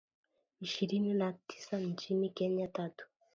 [0.61, 3.07] ishirini na tisanchini Kenya tatu